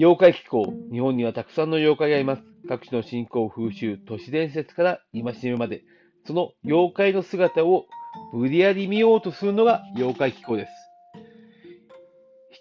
[0.00, 0.72] 妖怪気候。
[0.90, 2.42] 日本にはたくさんの妖怪がいます。
[2.66, 5.84] 各地の信仰、風習、都市伝説から戒めまで、
[6.24, 7.84] その妖怪の姿を
[8.32, 10.72] 無理やり見ようとするのが妖怪気候です。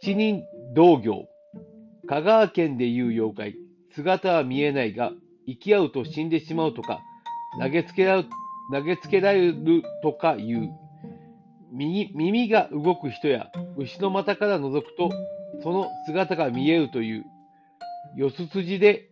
[0.01, 0.43] 七人
[0.75, 1.29] 道行。
[2.09, 3.55] 香川県でいう妖怪。
[3.95, 5.13] 姿は見えないが、
[5.47, 6.99] 生き合うと死んでしまうとか、
[7.61, 8.29] 投げつけられる
[8.73, 10.69] 投げつけられるとかいう
[11.71, 15.09] 耳が動く人や牛の股から覗くと
[15.61, 17.25] その姿が見えるという
[18.15, 19.09] 四つ筋で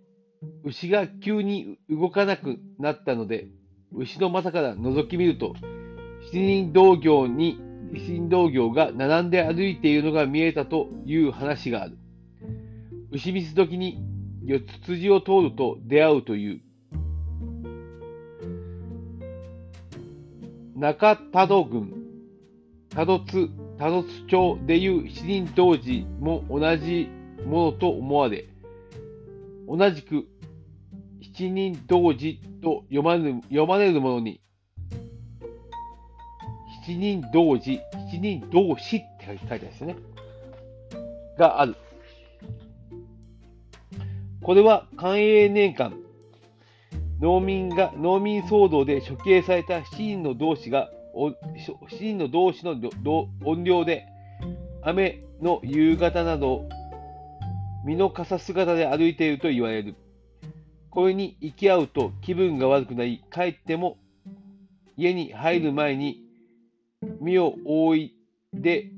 [0.64, 3.48] 牛が急に動かなくなったので
[3.94, 5.54] 牛の股から覗き見ると
[6.32, 7.60] 七人道行に
[7.94, 11.98] 七人道行が並んで歩いているのが見えたという話がある。
[13.12, 14.04] 牛水時に
[14.44, 16.62] 四つ筋を通ると出会うという。
[20.76, 21.94] 中多度郡、
[22.90, 27.10] 多度津、多度津町でいう七人同時も同じ
[27.46, 28.46] ものと思われ、
[29.68, 30.28] 同じく
[31.22, 34.42] 七人同時と読まれる読まれるものに、
[36.86, 37.80] 七人同時、
[38.10, 39.96] 七人同士って書いてあるんですね。
[41.38, 41.76] がある。
[44.42, 45.94] これは寛永年間
[47.20, 51.36] 農民が、農民騒動で処刑された7人の同士が、7
[52.00, 52.76] 人の同士の
[53.44, 54.06] 音量で、
[54.84, 56.70] 雨の夕方など、
[57.86, 59.96] 身の傘姿で歩いていると言われる。
[60.90, 63.98] これに行き合うと気分が悪くなり、帰っても
[64.96, 66.24] 家に入る前に
[67.22, 68.16] 身を覆い
[68.54, 68.92] で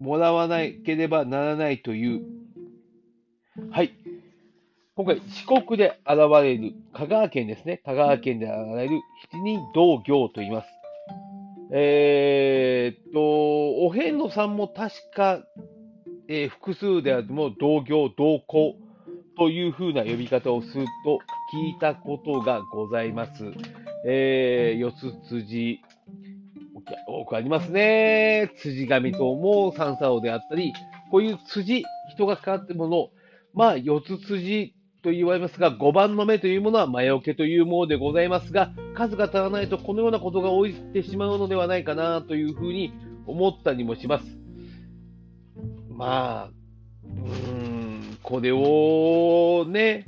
[0.00, 2.22] もらわなければならないという。
[3.70, 3.92] はい。
[4.94, 7.80] 今回、四国で現れる、香川県ですね。
[7.84, 9.00] 香川県で現れる
[9.32, 10.79] 七人道行と言います。
[11.72, 15.44] えー、っと、お遍路さんも確か、
[16.28, 18.76] えー、複数であるとも道行、道行
[19.36, 21.18] というふうな呼び方をすると
[21.54, 23.52] 聞いたことがございます。
[24.06, 25.80] えー、四つ辻、
[27.06, 28.52] 多くありますね。
[28.58, 30.72] 辻神とも三叉であったり、
[31.10, 33.10] こういう辻、人が関わってもの、
[33.54, 42.92] まあ、四つ辻と言われますが、5番の目というものは魔除けというものでございますが、数が足らないとこのようなことが起きてしまうのではないかなというふうに
[43.26, 44.24] 思ったりもします。
[45.88, 46.50] まあ、
[47.04, 47.52] うー
[48.12, 50.06] ん、これをね、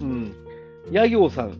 [0.00, 0.34] うん、
[0.90, 1.58] ヤ行さん、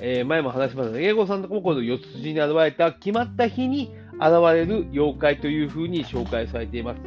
[0.00, 7.00] えー、前も話しましたが、ヤ行さんとかもこの四つ筋に現れた決まった日に現れる妖怪というふうに紹介されています。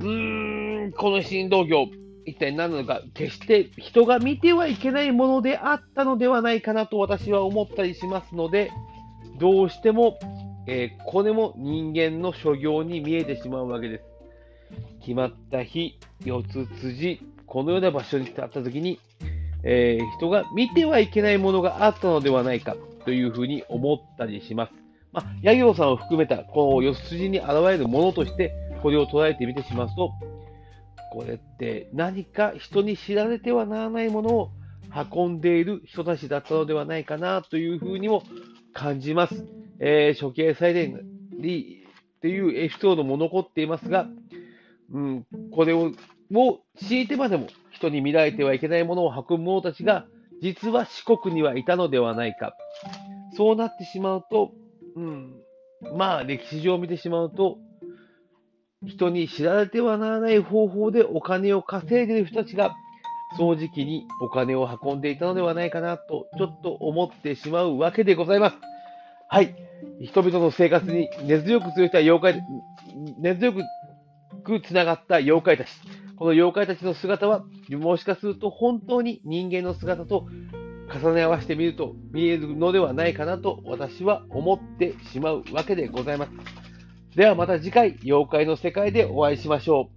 [0.00, 1.86] うーん、この新道教、
[2.26, 8.70] 一体何なのか、決して人が見てはいけないものであったのではないかなと私は思ったりしますので、
[9.38, 10.18] どうしても、
[10.66, 14.04] えー、これも人間の所業に見えてしまうわけです。
[15.00, 18.98] 決まった日、四つ辻、このような場所に立ったときに、
[19.62, 24.72] えー、人が見てはいけないものがあったのではないかというふうに思ったりします。
[25.12, 28.52] まあ、ヤギさんを含めたこの四つ辻に現れるものとして、
[28.82, 30.12] これを捉えてみてしまうと、
[31.14, 34.50] これって何か人に知られてはならないものを
[35.12, 38.24] 運んでいる人たちだったのではないかなというふうにも
[38.72, 39.46] 感じます。
[39.78, 40.98] えー、処刑祭殿
[42.20, 44.08] というエピソードも残っていますが、
[44.92, 45.92] うん、これを
[46.32, 50.06] を強いてまでも人に見られてはいけないものを運ぶ者たちが
[50.42, 52.56] 実は四国にはいたのではないか。
[53.36, 54.52] そうなってしまうと、
[54.96, 55.34] うん、
[55.96, 57.58] まあ歴史上見てしまうと、
[58.86, 62.74] 人に知られてはならない方法でお金を稼いでいる人たちが、
[63.38, 68.56] 掃除機にお金を運んでいたのではないかなと、ちょっと思ってしまうわけでございます。
[69.28, 69.54] はい。
[70.00, 72.42] 人々の生活に根強く通じた妖怪、
[73.18, 73.62] 根強く
[74.60, 75.68] つながった妖怪たち。
[76.16, 80.26] この妖怪たちの姿は、もしかすると本当に人間の姿と
[80.92, 86.63] 重ね合わせてみると見えるのではないかなと私は思ってしまうわけでございます。
[87.16, 89.93] ではまた次回、妖怪の世界でお会いしましょう。